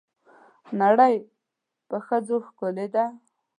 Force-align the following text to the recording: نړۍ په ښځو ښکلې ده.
نړۍ 0.81 1.15
په 1.89 1.97
ښځو 2.05 2.35
ښکلې 2.47 2.87
ده. 2.95 3.05